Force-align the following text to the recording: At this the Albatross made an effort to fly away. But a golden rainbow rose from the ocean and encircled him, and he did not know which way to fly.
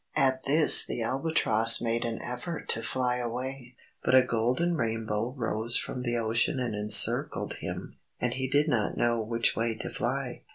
At 0.15 0.45
this 0.45 0.83
the 0.83 1.03
Albatross 1.03 1.79
made 1.79 2.05
an 2.05 2.19
effort 2.23 2.67
to 2.69 2.81
fly 2.81 3.17
away. 3.17 3.75
But 4.03 4.15
a 4.15 4.23
golden 4.25 4.75
rainbow 4.75 5.35
rose 5.37 5.77
from 5.77 6.01
the 6.01 6.17
ocean 6.17 6.59
and 6.59 6.73
encircled 6.73 7.57
him, 7.57 7.97
and 8.19 8.33
he 8.33 8.47
did 8.47 8.67
not 8.67 8.97
know 8.97 9.21
which 9.21 9.55
way 9.55 9.75
to 9.75 9.91
fly. 9.91 10.41